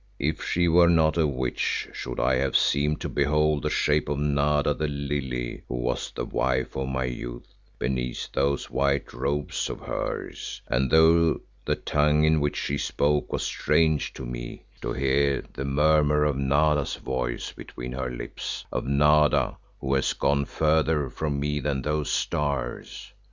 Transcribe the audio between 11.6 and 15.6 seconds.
the tongue in which she spoke was strange to me, to hear